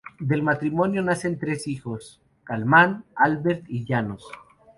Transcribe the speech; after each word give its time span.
Del 0.19 0.41
matrimonio 0.41 1.03
nacen 1.03 1.37
tres 1.37 1.67
hijos: 1.67 2.19
Kálmán, 2.43 3.05
Albert 3.13 3.65
y 3.69 3.85
János. 3.85 4.23